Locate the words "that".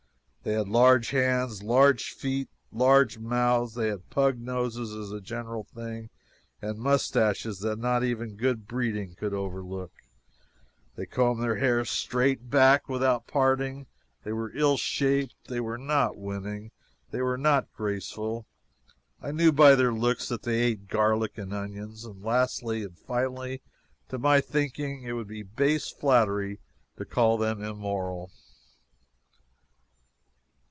7.59-7.77, 20.29-20.41